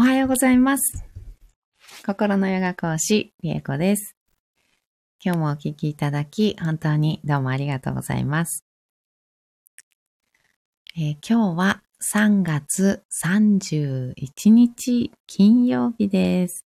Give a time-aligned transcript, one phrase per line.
[0.00, 1.04] おはようございます。
[2.06, 4.14] 心のヨガ講師、りえこです。
[5.20, 8.64] 今日もお聞きいただき、本当にどうもありがとうございます。
[10.96, 16.64] えー今日は3月31日金曜日です。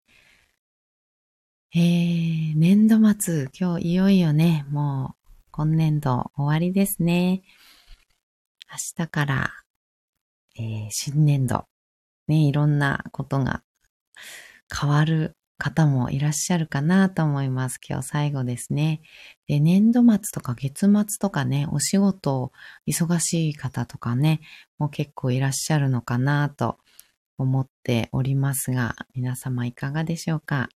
[1.73, 7.41] えー、年度末、今日いよいよね、もう今年度終わりですね。
[8.69, 9.51] 明日から、
[10.59, 11.65] えー新年度、
[12.27, 13.63] ね、いろんなことが
[14.73, 17.79] 変わる方もいらっしゃるかなと思います。
[17.87, 19.01] 今日最後ですね。
[19.47, 22.51] で、年度末とか月末とかね、お仕事
[22.87, 24.41] 忙しい方とかね、
[24.77, 26.77] もう結構いらっしゃるのかなと
[27.37, 30.69] 思っておりますが、皆様いかがでしょうか？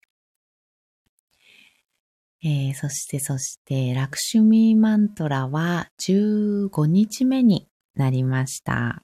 [2.43, 9.02] えーそしてそして、ラクシュミーマントラは15日目になりました。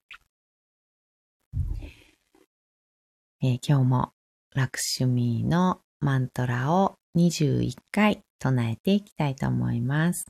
[3.44, 4.12] え今日も
[4.54, 10.26] ラクシュミーのマントラを21回唱えていきたいと思います。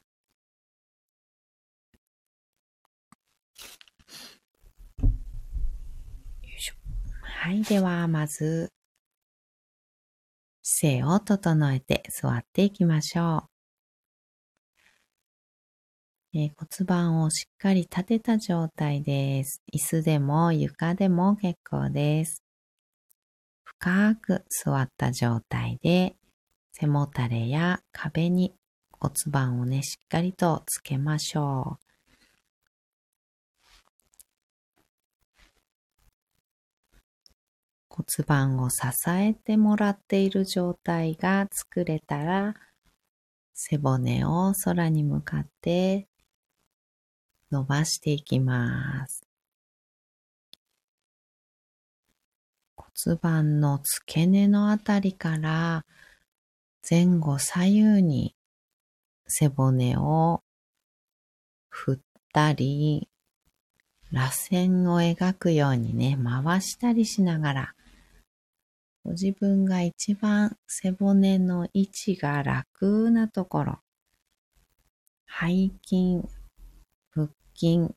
[7.20, 7.62] はい。
[7.64, 8.72] では、まず、
[10.62, 13.48] 姿勢を整えて座っていきましょ
[16.32, 16.38] う。
[16.38, 19.60] えー骨盤をしっかり立てた状態です。
[19.74, 22.41] 椅子でも床でも結構です。
[23.82, 26.14] 深く座った状態で
[26.70, 28.54] 背もたれや壁に
[28.92, 31.84] 骨盤をね、しっかりとつけましょう。
[37.88, 42.54] 骨盤を支えてもらっている状態が作れたら、
[43.52, 46.06] 背骨を空に向かって
[47.50, 49.21] 伸ばしていきます。
[52.94, 55.84] 骨盤の付け根のあたりから
[56.88, 58.34] 前後左右に
[59.26, 60.42] 背骨を
[61.68, 61.98] 振っ
[62.32, 63.08] たり、
[64.10, 67.74] 螺旋を描くようにね、回したりしながら、
[69.04, 73.78] ご自分が一番背骨の位置が楽なところ、
[75.26, 76.20] 背筋、
[77.14, 77.94] 腹筋、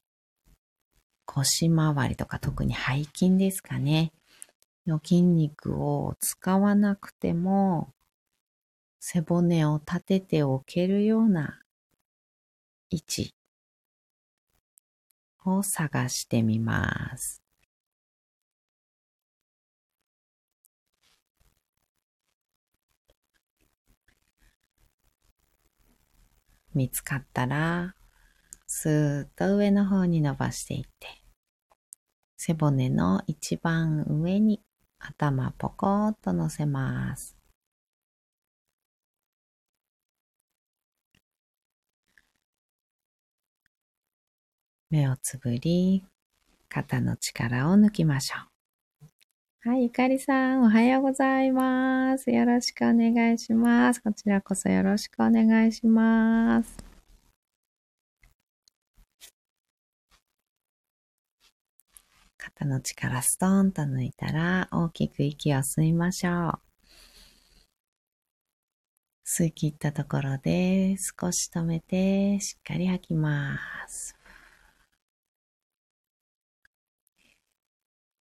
[1.25, 4.13] 腰回りとか特に背筋ですかね。
[4.87, 7.93] の筋肉を使わなくても
[8.99, 11.61] 背骨を立てておけるような
[12.89, 13.35] 位置
[15.45, 17.41] を探してみます。
[26.73, 27.95] 見つかったら、
[28.67, 31.07] スーッと上の方に伸ばしていって、
[32.35, 34.61] 背骨の一番上に
[35.07, 37.35] 頭ポコッと乗せます。
[44.89, 46.03] 目をつぶり、
[46.69, 48.39] 肩の力を抜きましょ
[49.65, 49.69] う。
[49.69, 52.31] はい、ゆかりさん、おはようございます。
[52.31, 54.01] よろしくお願いします。
[54.01, 56.84] こちらこそよろしくお願いします。
[62.57, 66.53] 肩の力ストーンと抜いたら大きく息を吸いましょう。
[69.25, 74.15] 吸い切ったところで少し止めてしっかり吐きます。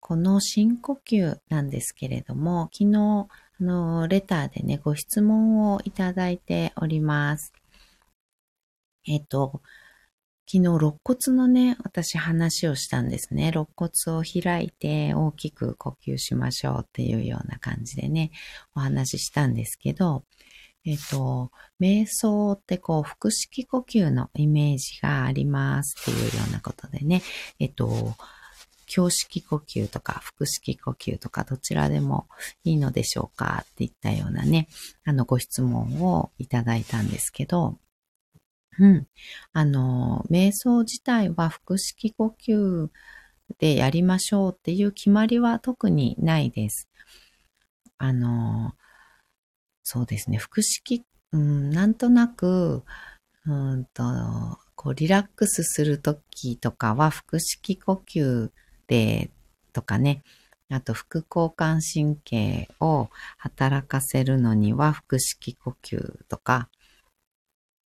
[0.00, 3.28] この深呼吸なんですけれども、昨日、
[3.60, 7.52] あの、レターでね、ご質問をいただいております。
[9.06, 9.60] えっと、
[10.46, 13.48] 昨日、肋骨のね、私話をしたんですね。
[13.52, 18.32] 肋骨を開いて大きく呼吸しましょうっていうような感じでね、
[18.74, 20.24] お話ししたんですけど、
[20.84, 27.22] えっと、瞑想ってこう、腹式呼吸のイメージがありますっていうようなことでね、
[27.60, 28.14] えっと、
[28.94, 32.28] 胸式呼吸とか腹式呼吸とかどちらでも
[32.64, 34.68] いいのでしょうかっていったようなね、
[35.04, 37.78] あのご質問をいただいたんですけど、
[38.78, 39.06] うん。
[39.52, 42.88] あの、瞑想自体は腹式呼吸
[43.58, 46.88] でやりましょうっていう決まりは特にないです。
[47.98, 48.74] あの、
[49.82, 52.82] そうですね、腹式、うん、なんとなく、
[53.46, 54.02] うんと、
[54.74, 58.50] こうリラックスするときとかは腹式呼吸
[58.86, 59.30] で
[59.72, 60.22] とかね、
[60.70, 66.68] あと副交感神経を働かせるのには腹式呼吸とか、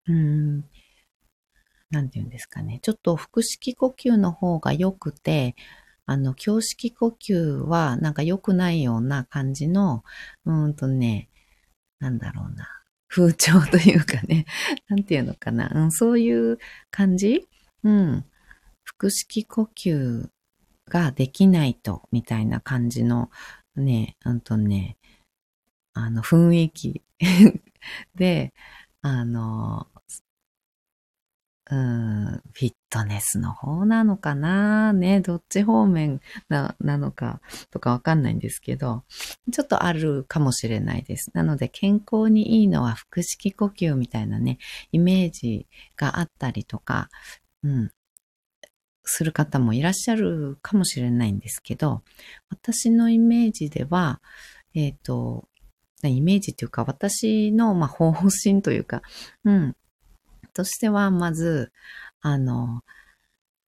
[0.06, 0.64] うーん、
[1.90, 2.80] なんて言うんですかね。
[2.82, 5.54] ちょっと腹式呼吸の方が良くて、
[6.06, 7.34] あの、胸式呼吸
[7.66, 10.04] はなんか良くないような感じの、
[10.46, 11.28] うんとね、
[12.00, 12.68] なんだろうな。
[13.08, 14.46] 風潮というかね、
[14.88, 15.70] なんていうのかな。
[15.74, 16.58] うん、そういう
[16.90, 17.46] 感じ
[17.84, 18.24] うん。
[18.98, 20.28] 腹式呼吸
[20.88, 23.30] ができないと、みたいな感じの、
[23.76, 24.96] ね、うんとね、
[25.94, 27.02] あの、雰囲気
[28.14, 28.54] で、
[29.02, 29.88] あの、
[31.72, 34.92] うん、フィットネスの方なのかな？
[34.92, 36.20] ね、どっち方面
[36.50, 37.40] な、のか
[37.70, 39.04] とかわかんないんですけど、
[39.50, 41.30] ちょっとあるかもしれないです。
[41.32, 44.58] なので健康にいいのは腹式呼吸みたいなね、
[44.90, 45.66] イメージ
[45.96, 47.08] があったりとか、
[47.64, 47.90] うん、
[49.04, 52.02] する方もいらっしゃるかもしれないんですけど、
[52.50, 54.20] 私のイメージでは、
[54.74, 55.48] えっ、ー、と、
[56.04, 59.00] イメージというか、私の、まあ、方針というか、
[59.44, 59.76] うん、
[60.52, 61.72] としては、まず、
[62.20, 62.82] あの、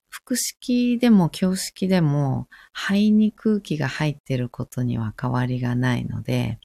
[0.09, 6.59] 腹式でも胸式でも肺に空気が入ってることには変わりがないので、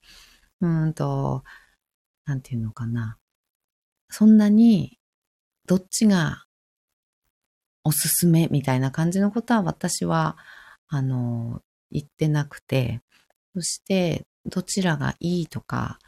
[0.60, 1.44] うんと、
[2.26, 3.18] なんていうのかな。
[4.10, 4.98] そんなに、
[5.66, 6.44] どっちが
[7.84, 10.36] おすすめみたいな感じのことは私は、
[10.88, 13.00] あの、言ってなくて、
[13.54, 15.98] そして、どちらがいいとか、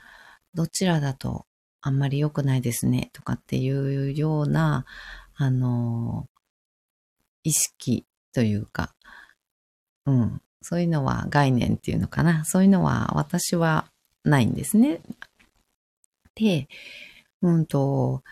[0.54, 1.46] どちらだと
[1.80, 4.84] あんまり良くないですねとかっていうような、
[5.36, 6.26] あの、
[7.44, 8.94] 意識というか、
[10.06, 12.44] うん、そういうのは概念っていうのかな。
[12.44, 13.86] そういうのは私は
[14.24, 15.00] ないんですね。
[16.34, 16.68] で、
[17.42, 18.22] うんと、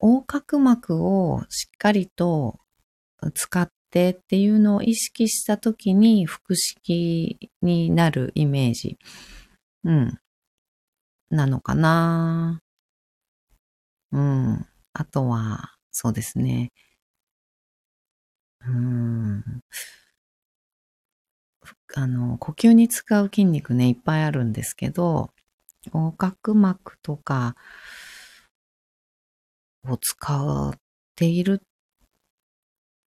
[0.00, 2.58] 横隔膜をしっかりと
[3.34, 8.98] 使ってっていうのを意識したときに腹式になるイメージ、
[9.84, 10.18] うん、
[11.30, 12.60] なのかな。
[14.12, 14.66] うん。
[14.92, 16.72] あとは、そうですね。
[18.60, 19.62] うん。
[21.94, 25.30] あの、呼吸に使う筋肉ね、いっぱいあるんですけど、
[25.92, 27.56] 横隔膜とか
[29.88, 30.78] を使っ
[31.16, 31.62] ている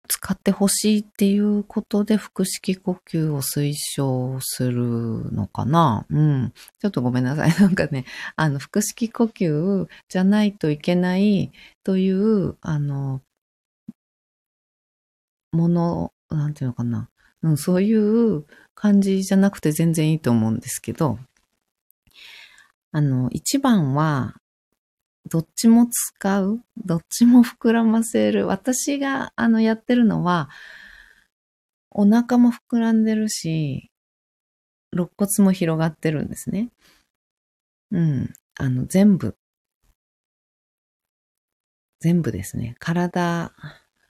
[0.09, 6.05] 使ってほしいっていうことで腹式呼吸を推奨するのかな？
[6.09, 6.53] うん。
[6.79, 7.55] ちょっとごめんなさい。
[7.57, 11.51] なんかね、あの、腹式呼吸じゃないといけない
[11.83, 13.21] という、あの、
[15.51, 17.07] もの、なんていうのかな？
[17.43, 18.45] うん、そういう
[18.75, 21.19] 感じじゃなくて全然いいと思うんですけど、
[22.91, 24.35] あの、一番は、
[25.29, 26.61] どっちも使う？
[26.85, 28.47] どっちも膨らませる？
[28.47, 30.49] 私があのやってるのは、
[31.91, 33.91] お腹も膨らんでるし、
[34.91, 36.69] 肋骨も広がってるんですね。
[37.91, 38.33] うん。
[38.57, 39.35] あの、全部。
[41.99, 42.75] 全部ですね。
[42.79, 43.51] 体、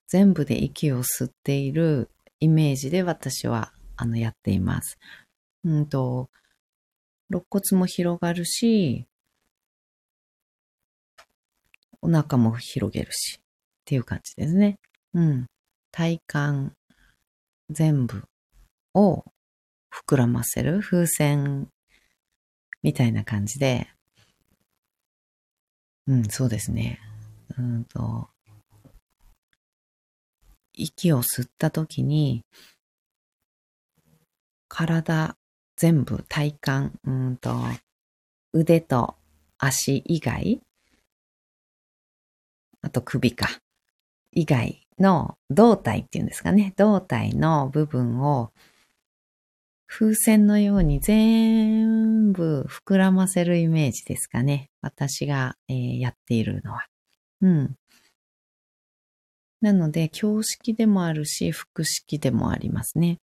[0.08, 4.98] 全部で息を吸っているイメージで私は、あの、やっています。
[5.64, 6.30] うんと、
[7.30, 9.08] 肋骨も広がるし、
[12.02, 13.42] お腹も広げるし、っ
[13.86, 14.78] ていう感じですね。
[15.14, 15.46] うん。
[15.92, 16.74] 体幹
[17.70, 18.24] 全部
[18.94, 19.26] を
[19.92, 21.68] 膨らませる風船
[22.82, 23.88] みたいな感じで、
[26.08, 27.00] うん、そうですね。
[27.58, 28.30] うんと、
[30.74, 32.44] 息を吸った時に、
[34.68, 35.36] 体
[35.76, 37.56] 全部体幹、うんと、
[38.54, 39.16] 腕と
[39.58, 40.62] 足以外
[42.82, 43.48] あと首か、
[44.32, 48.52] 以外の胴体っていうんですかね、胴体の部分を
[49.88, 54.70] 風船のように全部膨らませるイメージですかね。
[54.82, 56.86] 私が、えー、やっているのは。
[57.42, 57.76] うん。
[59.62, 63.18] なので、胸式でもあるし、腹式でもありますね。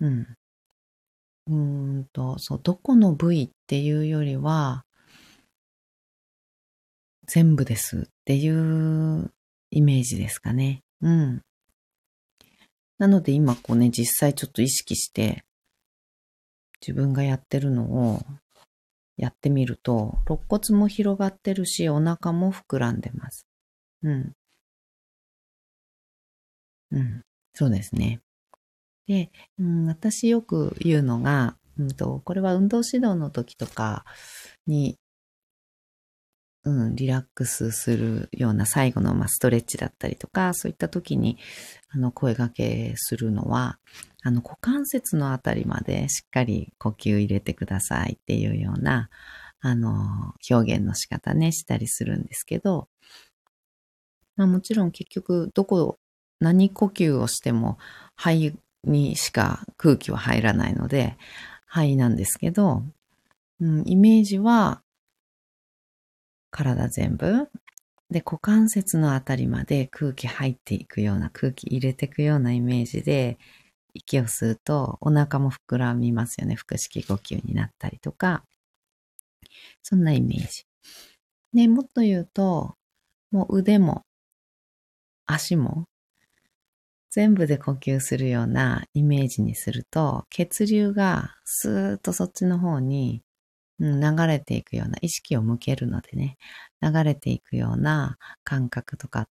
[0.00, 0.36] うん。
[1.46, 4.84] うんと、そう、どこの部位っていうよりは、
[7.26, 9.32] 全部ですっていう
[9.70, 10.82] イメージですかね。
[11.00, 11.42] うん。
[12.98, 15.44] なので今こうね、実際ちょっと意識して
[16.80, 18.20] 自分がやってるのを
[19.16, 23.46] やってみると、肋骨も広がってるし、お腹も膨らんでます。
[24.02, 24.32] うん。
[26.92, 27.22] うん。
[27.54, 28.20] そうですね。
[29.06, 34.04] で、うん、私よく言うのが、うんと、これは運動指導の時とか
[34.66, 34.98] に
[36.64, 41.38] うん、リラックスするような最後の、まあ、ストレッチだったりとか、そういった時に、
[41.90, 43.78] あの、声掛けするのは、
[44.22, 49.10] あの、股関節のあたりまでしっかり呼吸入れてくださいっていうような、
[49.60, 52.88] あの、表現の仕方ね、したりするんですけど、
[54.36, 55.98] まあもちろん結局、どこ
[56.40, 57.78] 何呼吸をしても
[58.16, 58.54] 肺
[58.84, 61.16] にしか空気は入らないので、
[61.66, 62.82] 肺なんですけど、
[63.60, 64.82] うん、イメージは
[66.54, 67.48] 体全部。
[68.10, 73.38] で、股関節のあたりまで空気入っていくような、空気入れていくようなイメージで、
[73.92, 76.54] 息を吸うとお腹も膨らみますよね。
[76.54, 78.44] 腹式呼吸になったりとか。
[79.82, 80.64] そんなイメージ。
[81.52, 82.76] で、もっと言うと、
[83.30, 84.04] もう腕も
[85.26, 85.86] 足も
[87.10, 93.22] 全部で呼吸するようなイメージにすると、血流がスーッとそっちの方に
[93.80, 96.36] うん流れていくような意識を向けるのでね、
[96.82, 99.28] 流れていくような感覚とか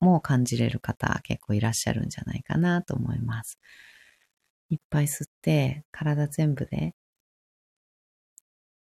[0.00, 3.58] も感じれる方結構いらっしゃるんじゃないかなと思います。
[4.70, 6.94] いっぱい吸って体全部で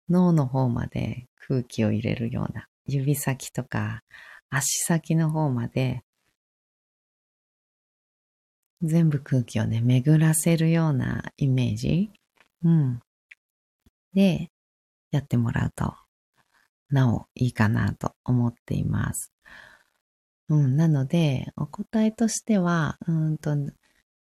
[0.09, 4.01] 脳の方まで空気を入れるような指先とか
[4.49, 6.03] 足先の方まで
[8.83, 12.11] 全部空気をね、巡らせるようなイメージ。
[12.63, 12.99] うん。
[14.13, 14.49] で、
[15.13, 15.93] やってもらうと、
[16.89, 19.31] なおいいかなと思っています。
[20.49, 23.55] うん、なので、お答えとしては、うんと、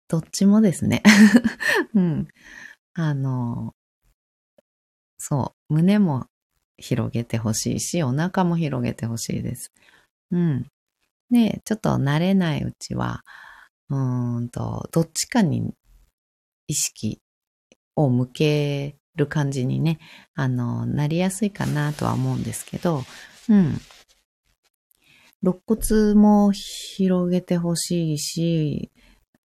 [0.08, 1.02] どっちもですね。
[1.94, 2.28] うん。
[2.94, 3.74] あの、
[5.18, 6.26] そう、胸も
[6.76, 9.72] 広げてほしいし、お腹も広げてほしいです。
[10.32, 10.66] うん。
[11.30, 13.22] で、ちょっと慣れないうちは、
[13.90, 15.74] うんと、どっちかに
[16.68, 17.20] 意識
[17.96, 19.98] を向ける感じにね、
[20.34, 23.02] あの、なりやすいかなとは思うんですけど、
[23.48, 23.80] うん。
[25.42, 28.90] 肋骨も広げてほしいし、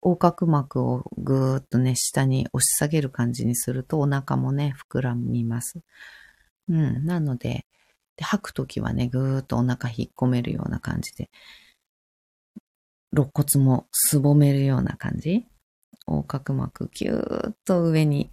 [0.02, 5.80] 横隔膜をぐーっとね、下に押し下げる感じにするとお腹もね、膨らみます。
[6.68, 7.04] うん。
[7.04, 7.66] なので、
[8.16, 11.30] で吐くときはね、ぐーっとお腹引っ込めるような感じで、
[13.12, 15.46] 肋骨もすぼめるような感じ。
[16.06, 18.30] 横隔膜ぎゅーっと上に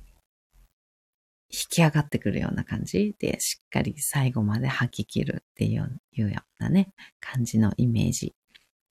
[1.56, 3.16] 引き上がってくるような感じ？
[3.18, 8.36] で、しっかり最後まで吐き切るっていうようなね、感じのイメージ、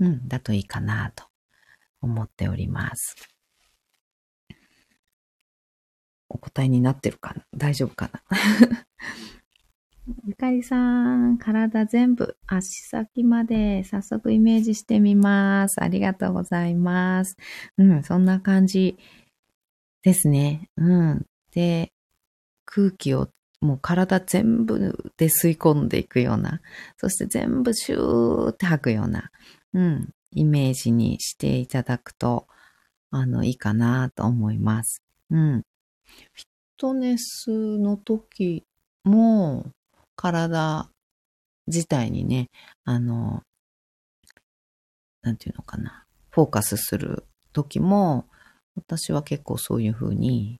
[0.00, 1.24] うん、だといいかなと
[2.00, 3.16] 思っております。
[6.28, 7.44] お答えになってるかな？
[7.54, 8.22] 大丈夫かな？
[10.26, 15.82] ゆかりさん、体全部、足先まで早速イメージしてみます。
[15.82, 17.38] ありがとうございます。
[17.78, 18.98] うん、そんな感じ
[20.02, 20.68] ですね。
[20.76, 21.26] うん。
[21.52, 21.93] で、
[22.74, 23.28] 空気を
[23.60, 26.60] もう体全部で吸い込んでいくような、
[26.96, 29.30] そして全部シューって吐くような、
[29.72, 32.46] うん、イメージにしていただくと、
[33.10, 35.02] あの、いいかなと思います。
[35.30, 35.62] うん。
[36.32, 38.64] フィットネスの時
[39.04, 39.66] も、
[40.16, 40.90] 体
[41.68, 42.50] 自体にね、
[42.84, 43.42] あの、
[45.22, 48.26] なんていうのかな、フォーカスする時も、
[48.74, 50.58] 私は結構そういうふうに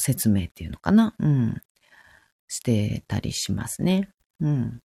[0.00, 1.14] 説明っていうのかな？
[1.18, 1.62] うん。
[2.48, 4.10] してたりしますね。
[4.40, 4.80] うん。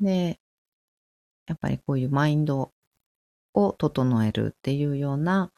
[0.00, 0.40] で、
[1.46, 2.72] やっぱりこういうマインド
[3.52, 5.52] を整えるっていうような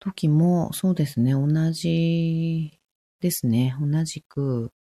[0.00, 2.80] 時も、そうですね、同じ
[3.20, 4.72] ですね、同じく、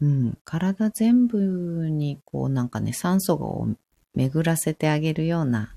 [0.00, 3.68] うん、体全部にこうなんかね、酸素を
[4.14, 5.74] 巡らせてあげるような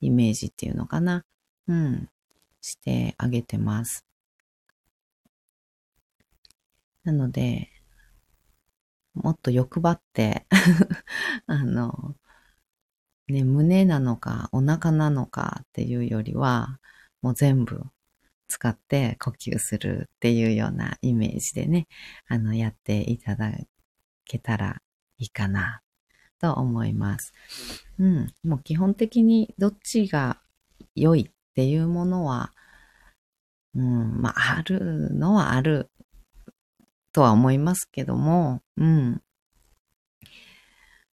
[0.00, 1.24] イメージっていうのかな。
[1.68, 2.08] うん。
[2.62, 4.06] してあげてます。
[7.04, 7.68] なので、
[9.14, 10.46] もっと欲張って
[11.46, 12.16] あの、
[13.28, 16.78] ね、胸なのかお腹なのかっていうよりは、
[17.20, 17.82] もう全部
[18.48, 21.88] 使って呼吸するっていうようなイメージでね、
[22.28, 23.52] あの、やっていただ
[24.24, 24.82] けたら
[25.18, 25.82] いいかな
[26.40, 27.32] と思います。
[27.98, 28.34] うん。
[28.44, 30.40] もう基本的にどっちが
[30.94, 32.52] 良いっっていうものは、
[33.74, 35.90] うん、まあ、あるのはある
[37.12, 39.22] とは思いますけども、うん。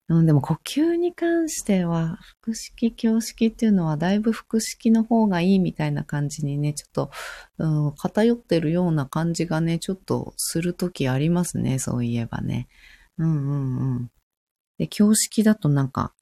[0.07, 7.11] うん、でも呼吸に関しては、腹式、胸式っていうのはだいぶ腹式の方がいいみたいな感じにね、ちょっと、
[7.59, 12.67] うん、偏ってるような感じがね、ちょっとするときありますね、そういえばね。
[13.19, 14.11] うんうんうん。
[14.79, 16.13] で、胸式だとなんか、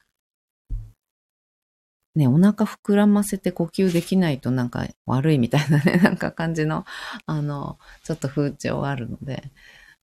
[2.17, 6.83] ね、お腹膨らませて呼吸できないとなんか悪いみたいなね、 なんか感じの、
[7.27, 9.51] あの、ちょっと風潮あるので、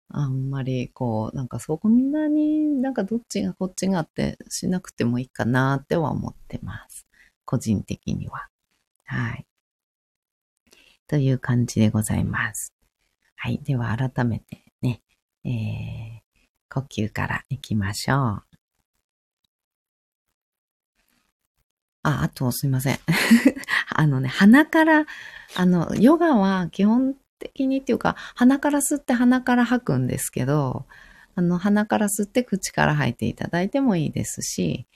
[0.10, 7.08] あんまりこう、なんかそんなになんかどっちがこっちがってしなくてもいいかなっては思ってます。
[7.46, 8.50] 個人的には。
[9.06, 9.46] はい。
[11.08, 12.74] という感じでございます。
[13.38, 13.60] はい。
[13.63, 15.01] では改めてね、
[15.46, 18.50] えー、呼吸から行きましょう。
[22.03, 23.00] あ、あとすいません。
[23.96, 25.05] あのね、鼻から、
[25.55, 30.88] あの、ヨガは基本的にっていうか、鼻から吸って鼻から吐くんですけど、
[31.36, 34.88] あの、鼻から吸って口から吐いていただいてもいいですし、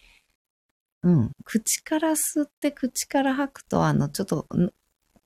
[1.04, 1.32] うん。
[1.44, 4.48] 口から吸って口から吐くと、あの、ちょっと、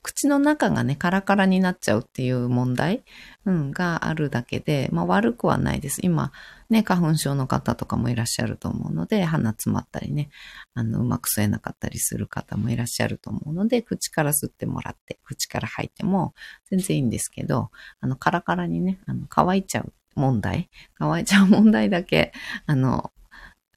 [0.01, 3.03] 口の中がね、カラカラになっちゃうっていう問題、
[3.45, 5.99] うん、があるだけで、まあ悪くはないです。
[6.03, 6.31] 今、
[6.69, 10.29] ね、花粉症の方とかもいらっしゃると思うので、鼻詰まったりね、
[10.73, 16.33] あの、うまく吸えなかったりする方もいらっしゃると思うので、口から吸ってもらって、口から吐いても
[16.69, 22.31] 全然いいんですけど、あの、カラカラにね、あの、乾いちゃう問題、乾いちゃう問題だけ、
[22.67, 23.11] あの、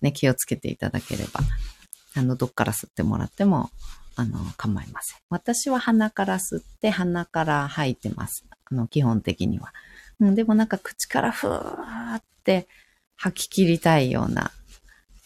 [0.03, 1.41] ね、気をつけていただければ、
[2.15, 3.71] あの、どっから吸ってもらっても
[4.17, 5.19] あの、構いません。
[5.31, 8.45] 私は鼻から吸って鼻から吐いてます。
[8.71, 9.73] あの、基本的には。
[10.21, 12.69] うん、でもなんか口からふーって
[13.17, 14.51] 吐き切りたいような、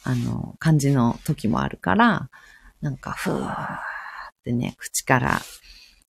[0.04, 2.30] あの、感じの時もあるから、
[2.80, 3.78] なんかふーっ
[4.44, 5.40] てね、口から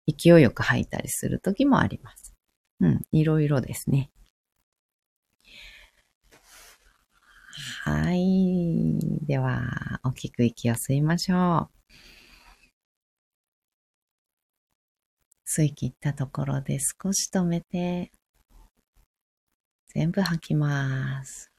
[0.07, 2.33] 勢いよく吐いたりする時もあります。
[2.81, 4.11] うん、いろいろですね。
[7.83, 8.99] はい。
[9.25, 11.84] では、大きく息を吸いましょう。
[15.57, 18.11] 吸い切ったところで少し止めて、
[19.87, 21.49] 全部吐きます。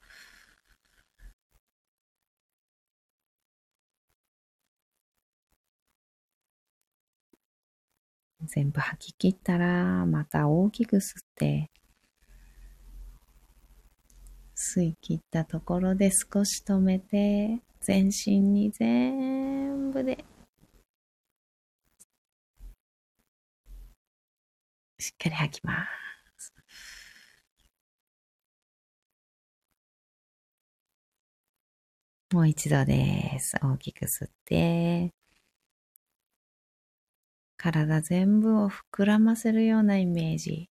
[8.43, 11.03] 全部吐き切ったら、また大きく吸っ
[11.35, 11.71] て、
[14.55, 20.23] 吸い切ったところで少し止めて、全身に全部で
[24.99, 25.87] しっかり吐きま
[26.37, 26.53] す。
[32.33, 33.57] もう一度です。
[33.61, 35.13] 大きく吸って、
[37.57, 40.69] 体全部を膨らませるようなイメージ。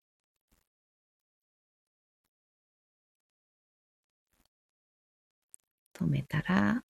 [5.94, 6.84] 止めたら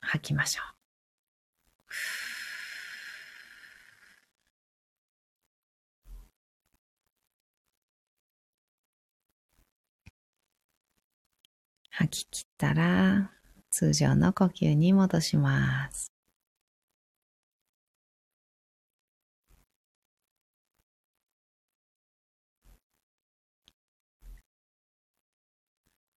[0.00, 0.78] 吐きましょう。
[11.98, 13.32] 吐き切ったら
[13.70, 16.12] 通常の呼吸に戻します。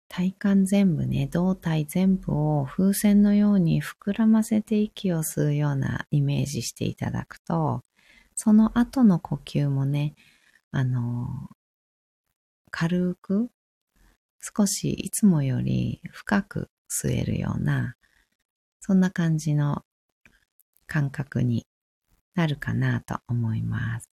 [0.08, 7.80] 体幹全部ね、胴体全部を風船のように膨らませて息を吸うようなイメージしていただくと、
[8.36, 10.14] その後の呼吸もね、
[10.72, 11.48] あの、
[12.70, 13.50] 軽く
[14.40, 17.96] 少しいつもより深く吸えるような、
[18.80, 19.84] そんな感じの
[20.86, 21.66] 感覚に
[22.34, 24.08] なるかなと思います。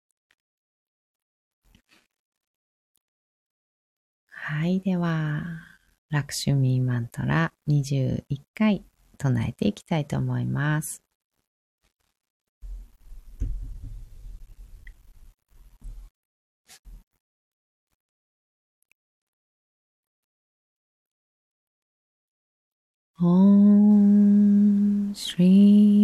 [4.29, 4.79] はい。
[4.79, 5.43] では、
[6.09, 8.83] ラクシュミーマントラ21回
[9.17, 11.04] 唱えていきたいと思います。
[23.25, 25.94] Om Shri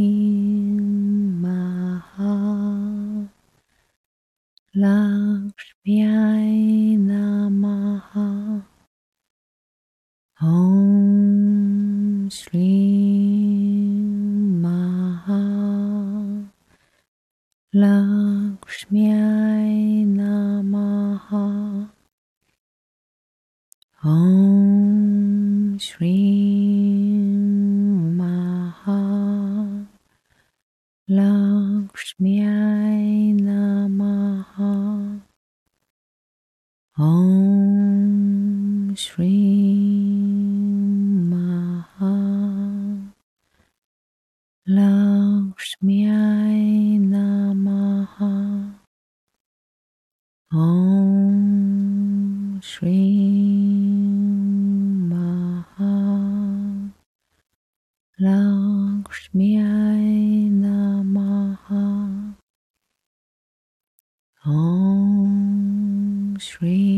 [66.61, 66.90] Three.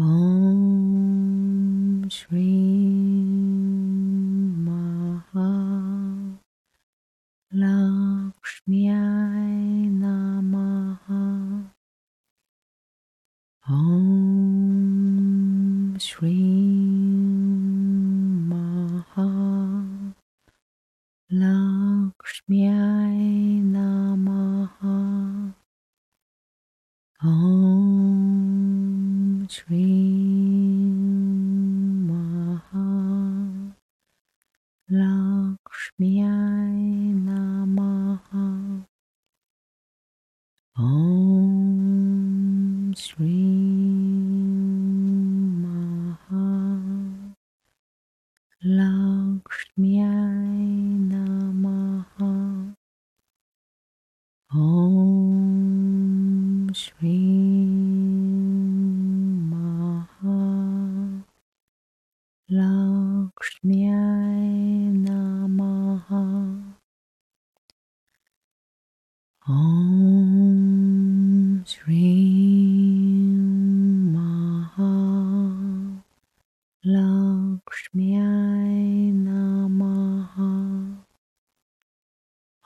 [0.00, 0.06] Om
[2.08, 2.67] Shri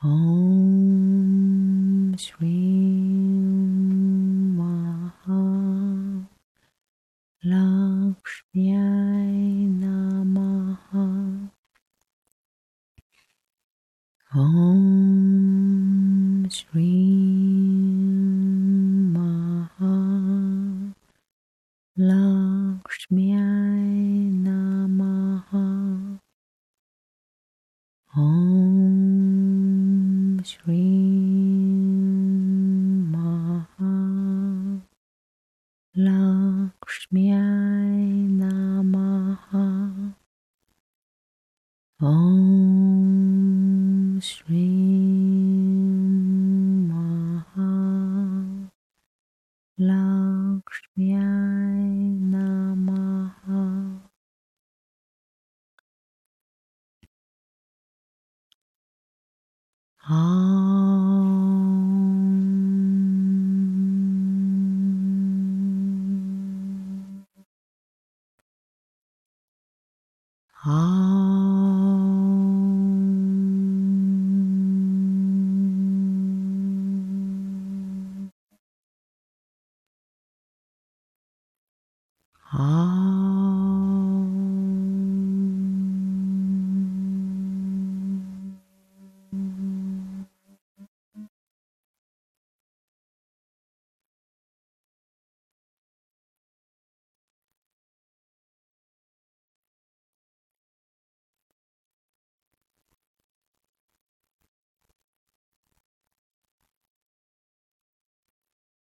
[0.03, 0.62] 哦。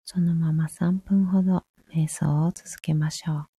[0.04, 3.51] そのまま3分ほど瞑想を続けましょう。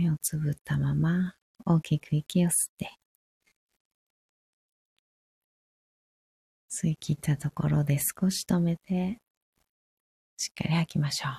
[0.00, 1.34] 目をつぶったまま
[1.66, 2.90] 大きく息を吸って、
[6.70, 9.18] 吸い切ったところで少し止めて、
[10.38, 11.32] しっかり吐きましょう。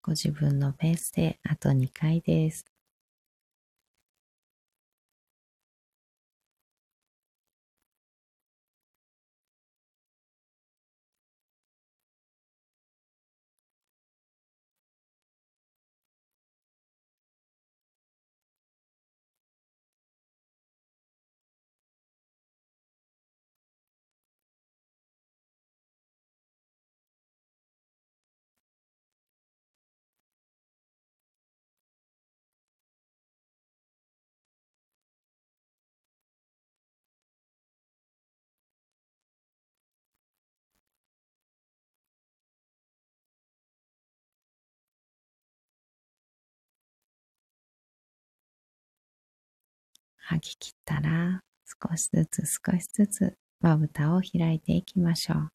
[0.00, 2.73] ご自分のペースであと2回です。
[50.26, 55.48] 吐き切ったら少しずつ少しずつまぶたを開いていきましょう。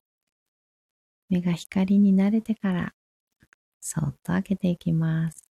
[1.29, 2.93] 目が光に慣れてから
[3.81, 5.48] そっと開けていきます。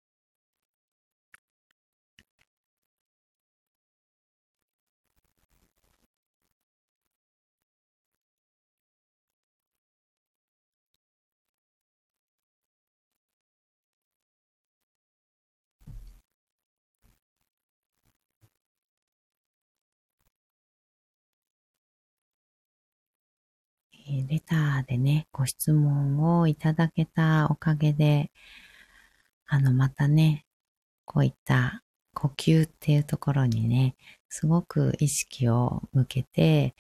[24.20, 28.31] えレターでね、ご質問をいただけたおかげで、
[29.46, 30.44] あの、またね、
[31.05, 31.83] こういった
[32.14, 33.96] 呼吸っていうところにね、
[34.29, 36.74] すごく意識を向けて、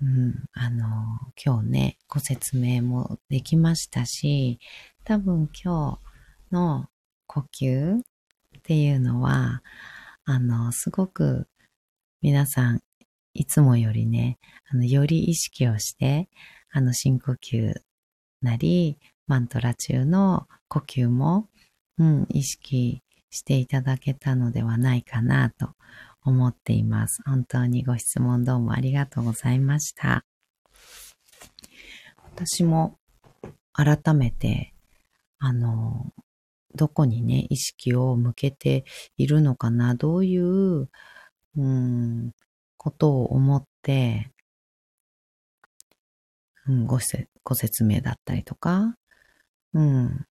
[0.00, 0.84] うん、あの、
[1.42, 4.58] 今日ね、ご説明もできましたし、
[5.04, 6.00] 多分今
[6.50, 6.88] 日の
[7.26, 8.02] 呼吸っ
[8.62, 9.62] ていうのは、
[10.24, 11.48] あの、すごく
[12.20, 12.82] 皆さん
[13.36, 14.38] いつもよりね、
[14.70, 16.28] あの、より意識をして、
[16.70, 17.74] あの、深呼吸
[18.42, 21.48] なり、マントラ中の呼吸も、
[21.98, 25.70] うん、意識していただけたのではないかなと
[26.22, 27.22] 思っています。
[27.24, 30.24] 本当にご質問どうもありがとうございました。
[32.34, 32.98] 私も
[33.72, 34.74] 改めて、
[35.38, 36.12] あの、
[36.74, 38.84] どこにね、意識を向けて
[39.16, 40.88] いるのかな、どういう、
[41.56, 42.32] うん、
[42.86, 44.30] ことを思って、
[46.68, 47.00] うん、ご
[47.42, 48.94] ご説明だったりとか、
[49.74, 50.24] うん、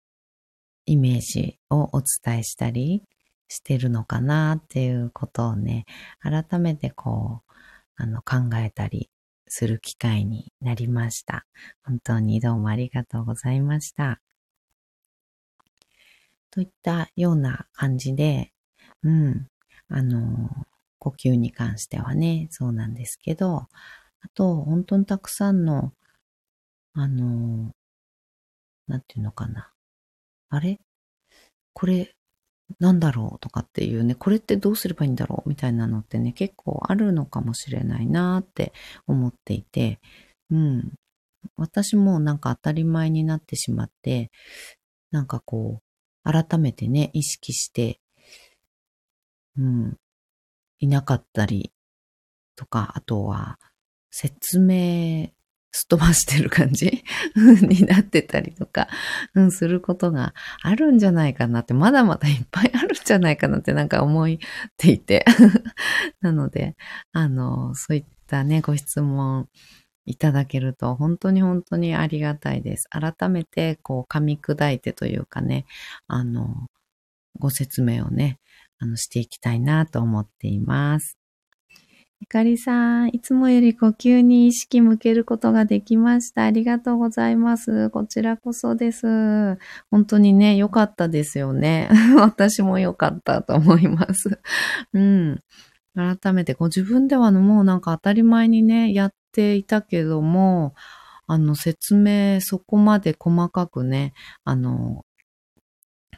[0.87, 3.03] イメージをお伝えしたり
[3.49, 5.85] してるのかなっていうことをね、
[6.21, 7.53] 改めてこう、
[7.97, 9.11] あの、考えたり
[9.49, 11.47] する機会になりました。
[11.83, 14.21] 本当にどうもありがとうございました。
[16.53, 18.53] といったような感じで、
[19.03, 19.49] うん、
[19.89, 20.51] あの、
[21.05, 23.69] 呼吸に関してはね、そうなんですけど、あ
[24.35, 25.93] と、本当にたくさんの、
[26.95, 27.73] あの、
[28.87, 29.71] なんていうのかな。
[30.49, 30.81] あれ？
[31.75, 32.15] これ、
[32.79, 38.73] なんだろうとかっていうね、これってどうすればいいんだろうみたいなのってね、結構あるのかもしれないなって
[39.07, 40.01] 思っていて、
[40.51, 40.95] うん。
[41.57, 44.31] 私もなんか当たり前になってしまって、
[45.11, 48.01] なんかこう、改めてね、意識して、
[49.59, 49.97] うん、
[50.79, 51.73] いなかったり
[52.57, 53.59] とか、あとは
[54.11, 55.29] 説明
[55.75, 57.03] すっ飛ばしてる感じ
[57.35, 58.87] になってたりとか、
[59.35, 60.33] うん、することが
[60.63, 64.29] あるんじゃないかなって、まだまだいっぱいあるんじゃないかなってなんか思っ
[64.77, 65.25] ていて。
[66.23, 66.77] なので、
[67.13, 69.49] あの、そういったね、ご質問
[70.07, 72.89] いただけると本当に本当にありがたいです。
[72.91, 75.67] 改めて、こう、噛み砕いてというかね、
[76.07, 76.69] あの、
[77.41, 78.39] ご説明をね、
[78.79, 81.19] あの、していきたいなと思っています。
[82.21, 86.45] ゆかりさん、いつもより呼吸に意識向けることができました。
[86.45, 87.91] ありがとうございます。
[87.91, 89.59] こちらこそです。
[89.91, 91.91] 本当にね、良かったですよね。
[92.17, 94.41] 私も良かったと思います。
[94.95, 95.41] うん。
[95.95, 100.75] 改めてご自分ではもうなんか当たり前にね、やっていたけども、
[101.27, 105.05] あの説明そこまで細かくね、あの、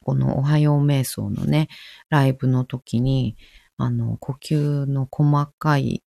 [0.06, 1.66] このおはよう瞑想のね、
[2.10, 3.36] ライブの時に、
[3.76, 6.04] あの、呼吸の細かい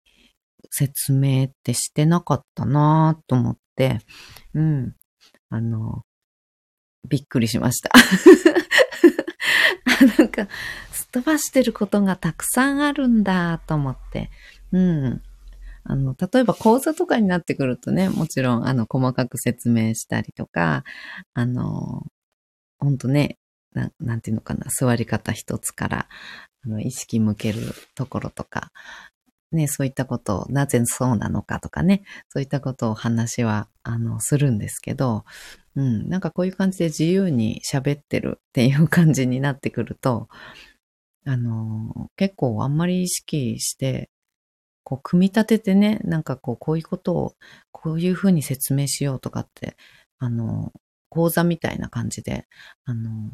[0.71, 4.01] 説明ってしてなかったなと思って、
[4.53, 4.95] うん、
[5.49, 6.03] あの、
[7.09, 7.91] びっくりしました。
[10.19, 10.47] なんか、
[10.93, 14.31] すっ飛ばしてることがたくさんあるんだと思って、
[14.73, 15.23] うん。
[15.85, 20.85] あの、例えば講座とかになってくるとね、もちろん、あの、細かく説明したりとか、
[21.33, 22.03] あの、
[22.79, 23.39] ほんとね、
[23.77, 26.09] ななんていうのかな、座り方一つから、
[26.65, 27.61] あの、意識向ける
[27.95, 28.73] ところとか、
[29.53, 35.25] ね、そういったことを、なぜそうなのかとかね、そういったことを話は、あの、するんですけど、
[35.77, 40.29] うん、なんかこういう感じで自由に喋ってるっていう感じになってくると、
[41.27, 44.11] あの、結構あんまり意識して、
[44.85, 47.35] こう、組み立ててね、なんかこう、こういうことを、
[47.73, 49.77] こういうふうに説明しようとかって、
[50.19, 50.73] あの、
[51.09, 52.47] 講座みたいな感じで、
[52.85, 53.31] あの、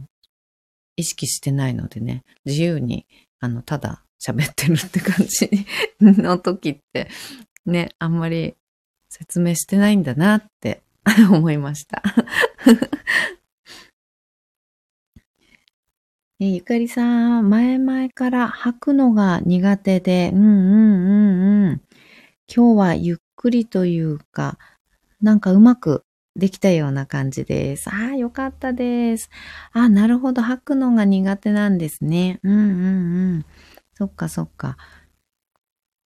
[0.96, 3.06] 意識してないのでね、自由に、
[3.40, 5.50] あの、ただ喋ってるって感じ
[6.00, 7.08] の時って、
[7.66, 8.54] ね、あんまり
[9.08, 10.82] 説明してないんだなって
[11.30, 12.02] 思いました
[16.40, 21.82] えゆかりさん、前々から吐くのが苦手で、うんうんうんうん。
[22.52, 24.58] 今日はゆっくりというか、
[25.20, 26.04] なんかうまく
[26.36, 27.90] できたような感じです。
[27.90, 29.28] ああ、よかったです。
[29.72, 30.42] ああなるほど。
[30.42, 32.40] 吐くのが苦手なんですね。
[32.42, 33.46] うんうんうん。
[33.94, 34.76] そっかそっか。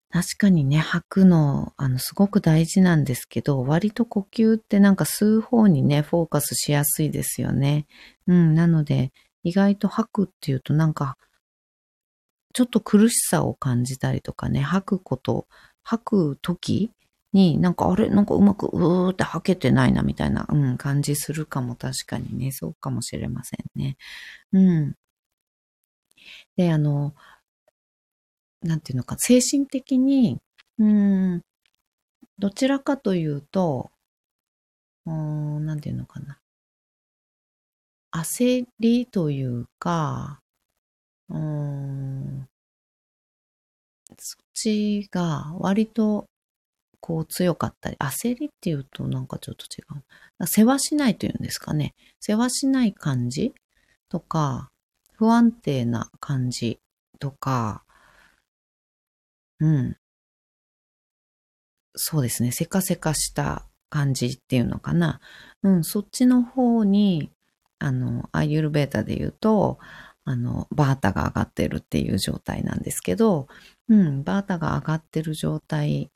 [0.10, 7.86] 確かにね、吐くの、あの、すごく大事なんですけど、割と呼吸ってなんか吸う方にね、フォーカスしやすいですよね。
[8.26, 9.12] うん、なので、
[9.44, 11.18] 意外と吐くっていうとなんか、
[12.54, 15.48] ちょっと苦しさを感じたりとかね、吐くこと、
[15.84, 16.92] 吐く時
[17.36, 23.98] になんかあれなんかうまくうーって吐けてないなみたいな、うん、感じするかも確かにね、そうかもしれませんね。
[24.54, 24.95] うん。
[26.56, 27.13] で、あの、
[28.62, 30.39] なんていうのか、精神的に、
[30.80, 31.41] うん、
[32.39, 33.91] どちらかというと、
[35.06, 36.39] うん、なんていうのかな。
[38.12, 40.39] 焦りというか、
[41.30, 42.48] うん、
[44.17, 46.28] そっちが割と
[47.06, 50.48] こう強かったり、焦りっていうとなんかちょっと違う。
[50.48, 51.94] 世話しないというんですかね。
[52.20, 53.54] 世話しない感じ
[54.10, 54.72] とか、
[55.13, 56.80] 不安定な感じ
[57.20, 57.84] とか、
[59.60, 59.98] うん。
[61.96, 62.52] そうですね。
[62.52, 65.20] せかせかした感じっていうのかな。
[65.62, 67.30] うん、そっちの方に、
[67.78, 69.78] あの、アイユルベータで言うと、
[70.24, 73.48] あの、バータが上がってるっていう状態なんですけど、
[73.90, 76.12] うん、バータが上がってる状態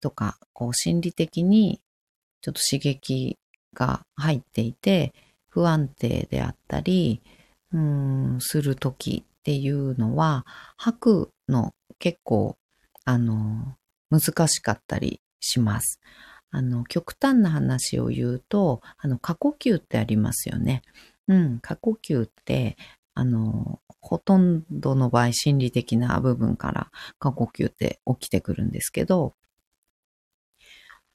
[0.00, 1.80] とか、こう、心理的に
[2.40, 3.38] ちょっと刺激
[3.74, 5.12] が入っていて、
[5.48, 7.22] 不安定であったり、
[7.72, 10.44] うん、するときっていうのは、
[10.76, 12.56] 吐くの結構、
[13.04, 13.76] あの、
[14.10, 16.00] 難しかったりします。
[16.50, 20.82] あの、極端な話を言うと、あの、過呼吸ってありますよね。
[21.28, 22.76] うん、過呼吸って、
[23.14, 29.34] あの、ほとんどの場合心理的な部分から過呼吸って起きてくるんですけど、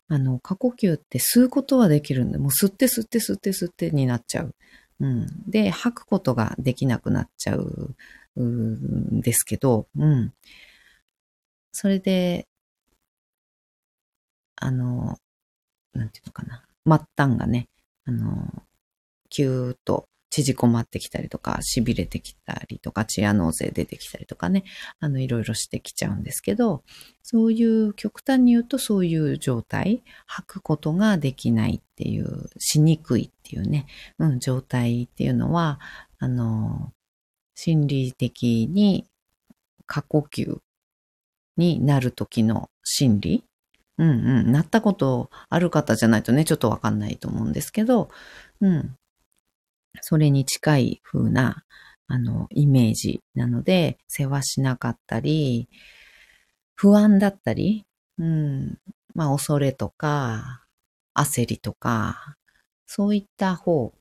[0.07, 4.55] あの、過呼吸って吸うことはできるんで、もう吸って吸って吸って吸ってになっちゃう。
[4.99, 5.27] うん。
[5.49, 7.95] で、吐くことができなくなっちゃう
[8.43, 10.33] んですけど、うん。
[11.71, 12.47] それで、
[14.57, 15.17] あの、
[15.93, 16.63] なんていうのかな。
[16.85, 17.69] 末端がね、
[18.05, 18.63] あの、
[19.29, 20.07] キューッと
[20.43, 24.63] 縮こまってきたりとか、痺れてきたりとか、チアノーゼ出てきたりとかね、
[24.99, 26.83] あの、いろいろしてきちゃうんですけど、
[27.23, 33.87] そういう極端に言うとそういう状態、吐くことができないっていう、しにくいっていうね、
[34.19, 35.79] うん、状態っていうのは、
[36.19, 36.91] あの、
[37.55, 39.07] 心理的に
[39.85, 40.57] 過呼吸
[41.57, 43.43] になる時の心理
[43.97, 44.51] うんうん。
[44.51, 48.09] なったことある方じゃないとね、ちょっとわかんないと思うんですけど、
[48.61, 48.97] うん。
[50.01, 51.63] それに近い風な、
[52.07, 55.69] あの、イメージなので、世話しなかったり、
[56.75, 57.85] 不安だったり、
[58.17, 58.77] うん。
[59.13, 60.65] まあ、恐れとか、
[61.15, 62.35] 焦りとか、
[62.85, 63.91] そういった方っ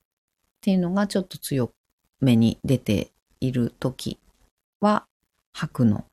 [0.60, 1.72] ていうのがちょっと強
[2.20, 4.18] めに出ている時
[4.80, 5.06] は、
[5.52, 6.04] 吐くの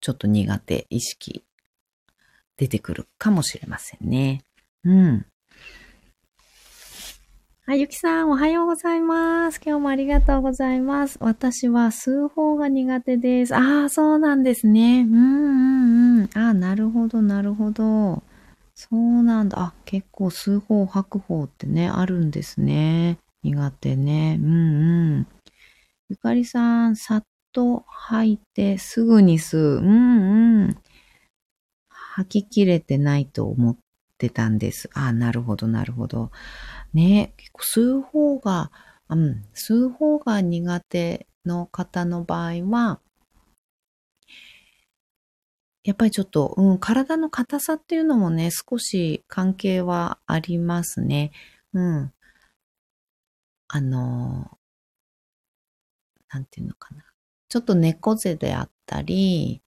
[0.00, 1.44] ちょっと苦手意識
[2.56, 4.42] 出てくるかもしれませんね。
[4.84, 5.26] うん。
[7.66, 9.58] あ、ゆきさん、おはようございます。
[9.64, 11.16] 今日もありがとうございます。
[11.20, 13.54] 私は数法が苦手です。
[13.56, 15.00] ああ、そうなんですね。
[15.00, 16.30] うんうんうん。
[16.34, 18.22] ああ、なるほど、なるほど。
[18.74, 19.58] そうなんだ。
[19.60, 23.18] あ、結構数法、白法ってね、あるんですね。
[23.42, 24.38] 苦手ね。
[24.38, 25.26] うんうん。
[26.10, 29.78] ゆかりさん、さっと吐いてすぐに吸う。
[29.78, 30.76] うんうん。
[31.88, 33.76] 吐ききれてないと思っ
[34.18, 34.90] てたんです。
[34.94, 36.30] ああ、なるほど、なるほど。
[36.94, 38.70] ね結構吸う方が、
[39.08, 43.00] うん、吸う方が苦手の方の場合は、
[45.84, 51.30] やっぱりちょっと、うん、体の硬さっていうのもね、少し関係はありますね。
[51.74, 52.12] うん。
[53.68, 54.58] あの、
[56.32, 57.04] なんていうのかな。
[57.48, 59.62] ちょっと猫背であったり、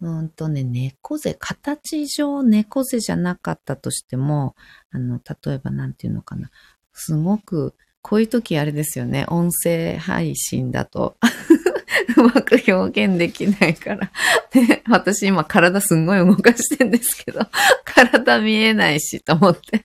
[0.00, 4.54] うんとね、猫背、形上猫背じゃなかったとしても、
[4.90, 6.50] あの、例えばなんていうのかな。
[6.92, 9.26] すごく、こういう時あれですよね。
[9.28, 11.16] 音声配信だと
[12.16, 14.10] うまく表現できないから
[14.52, 17.40] で、私今体すんごい動かしてんですけど、
[17.84, 19.84] 体見えないしと思って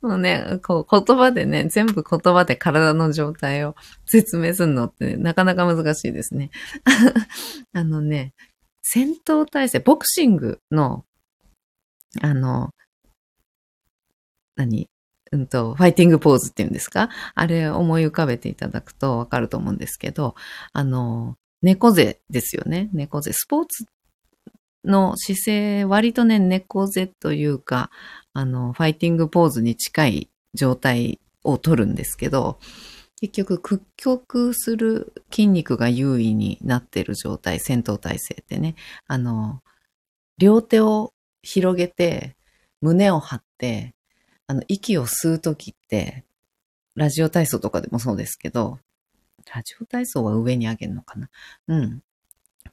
[0.00, 3.74] もうね、こう言葉でね、全部言葉で体の状態を
[4.06, 6.50] 説明するのって、ね、なかなか難しいですね。
[7.72, 8.32] あのね、
[8.88, 11.04] 戦闘体制、ボクシングの、
[12.22, 12.70] あの、
[14.54, 14.88] 何？
[15.32, 17.10] うんと、ファイティングポーズっていうんですか？
[17.34, 20.36] あれ思い浮かべていただくとわかると思うんですけど、
[20.72, 22.88] あの、猫背ですよね。
[22.92, 23.32] 猫背。
[23.32, 23.86] スポーツ
[24.84, 27.90] の姿勢、割とね、猫背というか、
[28.34, 32.60] あの、ファイティングポーズに近い状態を取るんですけど、
[33.20, 38.74] 結局屈曲する筋肉が優位になっている状態、戦闘体制ってね、
[39.06, 39.62] あの、
[40.38, 42.36] 両手を広げて、
[42.82, 43.94] 胸を張って、
[44.46, 46.24] あの、息を吸うときって、
[46.94, 48.78] ラジオ体操とかでもそうですけど、
[49.54, 51.30] ラジオ体操は上に上げるのかな？
[51.68, 52.02] うん。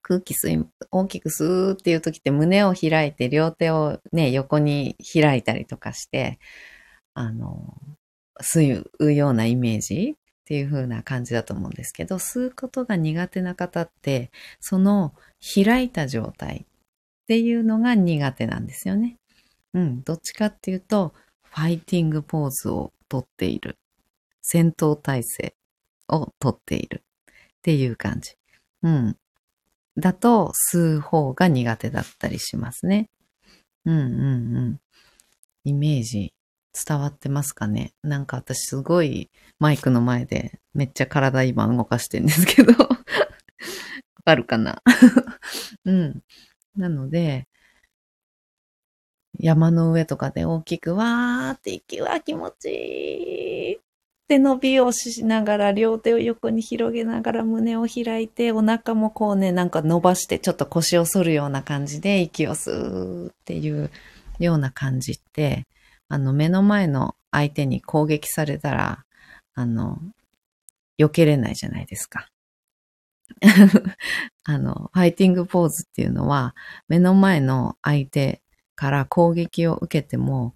[0.02, 6.40] 空気吸い、大きく吸うっていう時って胸を開いて両手をね、横に開いたりとかして、
[7.14, 7.78] あの、
[8.42, 14.30] 吸うようなイメージっていう風な感じだと思うんですけど、吸うことが苦手な方って、
[14.60, 15.14] その
[15.56, 16.66] 開いた状態
[17.24, 19.18] っていうのが苦手なんですよね。
[19.74, 21.14] うん、どっちかっていうと、
[21.44, 23.78] ファイティングポーズをとっている。
[24.42, 25.56] 戦闘態勢
[26.10, 27.04] をとっている。
[27.30, 28.34] っていう感じ。
[28.82, 29.18] うん。
[29.96, 33.10] だと、吸う方が苦手だったりしますね。
[33.86, 34.80] うんうんうん。
[35.64, 36.34] イメージ
[36.74, 37.94] 伝わってますかね？
[38.04, 42.74] なんか私すごいマイクの前でめっちゃ体今動かしてんですけど。
[42.84, 42.88] わ
[44.26, 44.82] かるかな？
[45.86, 46.24] うん。
[46.76, 47.48] なので、
[49.38, 52.74] 山の上とかで大きくわーって息は気持ちい
[53.72, 53.80] いっ
[54.28, 63.92] て伸びをしながら両手を横に広げながら胸を開いてお腹もこうねなんか伸ばしてちょっと腰を反るような感じで息を吸うっていう
[64.40, 65.66] ような感じって
[66.14, 69.04] あの目の前の相手に攻撃されたら
[69.56, 69.98] あの
[71.00, 72.28] 避けれないじゃないですか。
[74.44, 76.54] あの、ファイティングポーズっていうのは、
[76.88, 78.44] 目の前の相手
[78.76, 80.54] から攻撃を受けても、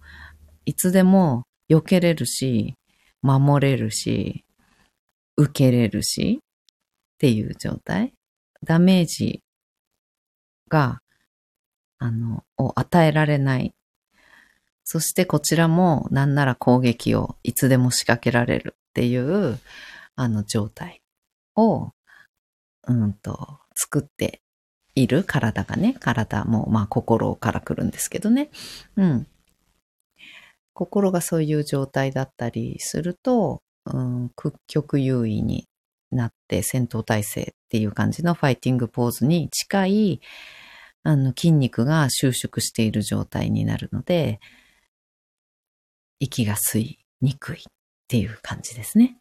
[0.64, 2.76] いつでも避けれるし、
[3.22, 4.44] 守れるし、
[5.36, 8.14] 受けれるし、っていう状態。
[8.62, 9.42] ダメージ
[10.68, 11.00] が、
[11.98, 13.74] あの、を与えられない。
[14.90, 19.58] そしてこちらもなんなら攻撃をいつでも仕掛けられるっていう、
[20.16, 21.02] あの状態
[21.56, 21.90] を、
[22.86, 24.40] うんと、作って
[24.94, 28.48] いる体がね、体も、まあ心から来るんですけどね。
[28.96, 29.26] うん。
[30.72, 35.68] 心がそういう状態だったりすると、うん、屈曲優位に
[36.10, 40.20] なって戦闘態勢っていう感じのファイティングポーズに近い
[41.02, 44.40] あの筋肉が収縮している状態になるので、
[46.20, 47.62] 息が吸いにくいっ
[48.08, 49.18] ていう感じですね。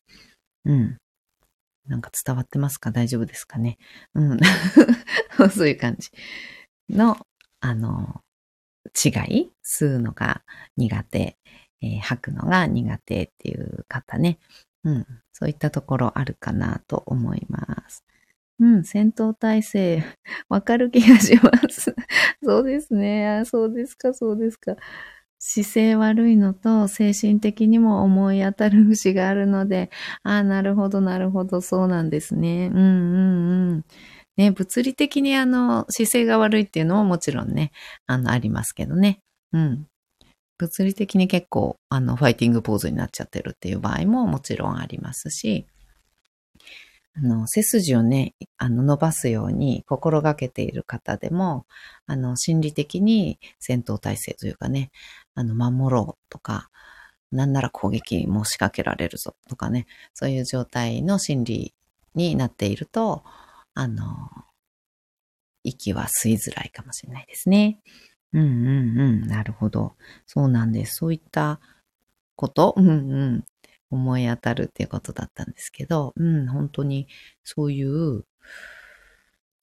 [0.66, 0.98] うん。
[1.88, 2.92] なんか伝わってますか？
[2.92, 3.78] 大丈夫ですかね？
[4.14, 4.40] うん。
[5.52, 6.10] そういう感じ
[6.90, 7.18] の、
[7.62, 8.22] あの、
[9.06, 9.52] 違い？
[9.66, 10.44] 吸うのが
[10.76, 11.38] 苦手、
[11.82, 14.40] えー、吐くのが苦手っていう方ね。
[14.84, 15.06] うん。
[15.34, 18.04] そういったところあるかなと思います。
[18.60, 20.04] うん、戦闘態勢、
[20.50, 21.96] わかる気がします。
[22.44, 23.44] そうですね。
[23.46, 24.76] そうですか、そうですか。
[25.40, 29.90] 姿勢悪いのと精神的にも思い当たる節があるので、
[30.24, 32.70] ああ、なるほど、なるほど、そうなんですね。
[32.74, 33.86] うんうんうん。
[34.38, 37.72] ね、物理的にあの、姿勢が悪いっていうのももちろんね、
[38.08, 39.20] あの、ありますけどね。
[39.54, 39.88] うん。
[40.60, 45.68] 物理的に結構、あの、ファイティングポーズになっちゃってるっていう場合ももちろんありますし、
[47.16, 51.66] あの、背筋をね、あの、伸ばすように心がけている方でも、
[52.06, 54.92] あの、心理的に戦闘態勢というかね、
[55.38, 56.72] あの、守ろうとか、
[57.32, 59.86] なんなら攻撃も仕掛けられるぞとかね、
[60.16, 61.76] そういう状態の心理
[62.16, 63.24] になっていると、
[63.76, 64.06] あの、
[65.64, 67.80] 息は吸いづらいかもしれないですね。
[68.34, 69.28] うんうんうん。
[69.28, 69.96] なるほど。
[70.26, 70.96] そうなんです。
[70.96, 71.60] そういった
[72.36, 72.92] こと、うんう
[73.26, 73.46] ん。
[73.92, 77.08] 思い当たるっていうことだったんですけど、うん、本当に
[77.44, 78.26] そういう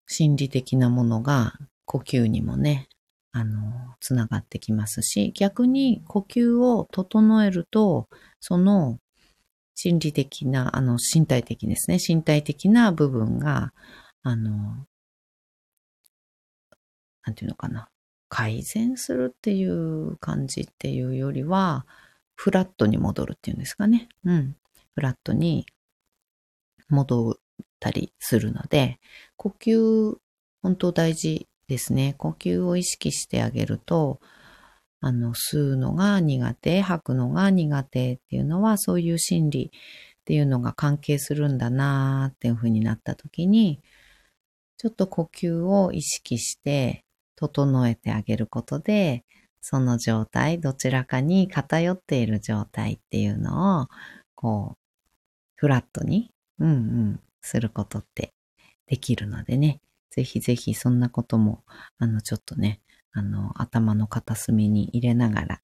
[0.05, 1.53] 心理的なものが
[1.86, 2.88] 呼吸にもね、
[3.34, 8.08] あの、つながってきますし、逆に呼吸を整えると、
[8.40, 9.00] その
[9.74, 11.98] 心理的な、あの、身体的ですね。
[12.06, 13.74] 身体的な部分が、
[14.22, 14.86] あの、
[17.26, 17.90] なんていうのかな。
[18.30, 21.88] 改善するっていう感じっていうよりは、
[22.36, 24.10] フラットに戻るっていうんですかね。
[24.26, 24.56] うん。
[24.94, 25.66] フラットに
[26.90, 27.36] 戻っ
[27.80, 29.00] たりするので、
[29.38, 30.16] 呼吸、
[30.62, 32.16] 本当大事ですね。
[32.18, 34.20] 呼吸を意識してあげると、
[34.99, 43.82] あの、吸うのが苦手、吐くのが苦手っていうのは、そういう心理っていうのが関係するんだなーっていう風になった時に、
[44.78, 47.05] ちょっと呼吸を意識して
[47.36, 49.26] 整えてあげることで、
[49.61, 53.88] その状態、どちらかに偏っている状態っていうのを、
[54.36, 54.78] こう、
[55.55, 58.34] フラットに、うんうん、することって
[58.88, 59.80] できるのでね、
[60.14, 61.64] ぜひぜひそんなことも、
[61.97, 62.82] あの、ちょっとね、
[63.14, 65.61] あの、頭の片隅に入れながら、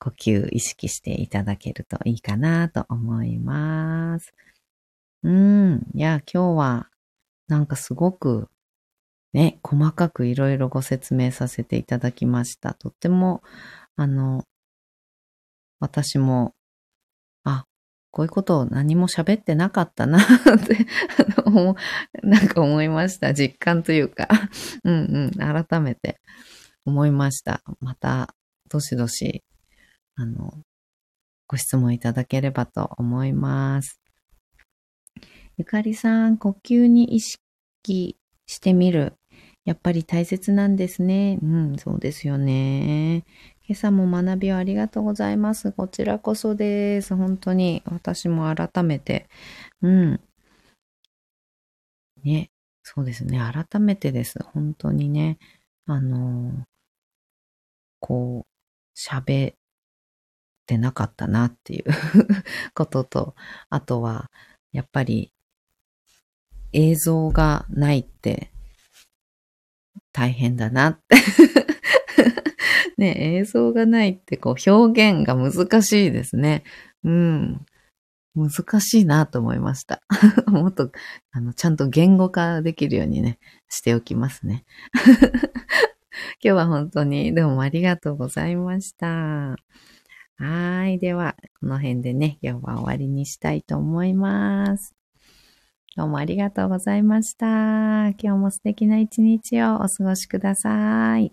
[0.00, 4.34] 呼吸意識していただけるといいかなと思います。
[5.22, 5.86] うん。
[5.94, 6.90] いや、今日は、
[7.48, 8.48] なんかすごく、
[9.34, 12.74] ね、細かくいろいろご説明させていただきました。
[12.74, 13.42] とっても、
[13.96, 14.44] あの、
[15.80, 16.54] 私も、
[18.12, 20.22] こういうことを何も喋ってなかったなっ
[20.64, 20.86] て
[22.22, 23.34] なんか思いました。
[23.34, 24.28] 実感というか
[24.84, 26.20] うんうん、改めて
[26.84, 27.62] 思いました。
[27.80, 28.34] また、
[28.68, 29.42] どしどし、
[30.14, 30.62] あの、
[31.46, 34.00] ご質問いただければと思います。
[35.56, 39.14] ゆかりさん、呼吸に意識してみる。
[39.64, 41.38] やっぱり大切なんですね。
[41.42, 43.24] うん、そうですよね。
[43.68, 45.70] 今朝も学びをありがとうございます。
[45.72, 47.14] こちらこそです。
[47.14, 49.28] 本当に私も改めて、
[49.82, 50.20] うん。
[52.24, 52.50] ね、
[52.82, 53.38] そうですね。
[53.38, 54.38] 改めてです。
[54.52, 55.38] 本当にね。
[55.86, 56.64] あの、
[58.00, 59.56] こう、喋っ
[60.66, 61.84] てなかったなっていう
[62.74, 63.34] ことと、
[63.70, 64.30] あとは、
[64.72, 65.32] やっぱり
[66.72, 68.50] 映像がないって
[70.12, 71.16] 大変だなって
[72.98, 76.62] ね、映像がないってこう表現が難しいですね。
[77.04, 77.66] うん。
[78.34, 80.02] 難しいなと思いました。
[80.46, 80.90] もっと、
[81.32, 83.38] あの、ちゃんと言語化できるようにね、
[83.68, 84.64] しておきますね。
[86.40, 89.56] 今日は本当にどうもありがとうございました。
[90.36, 90.98] はい。
[90.98, 95.01] では、この辺でね、今日は終わりにしたいと思います。
[95.94, 97.46] どうもありがとうございました。
[97.46, 101.32] 今日も素敵な一日をお過ごしください。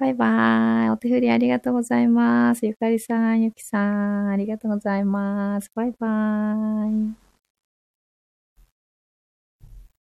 [0.00, 0.90] バイバーイ。
[0.90, 2.66] お手振りありがとうございます。
[2.66, 5.70] ゆかりさん、ゆきさん、ありがとうございます。
[5.76, 7.27] バイバーイ。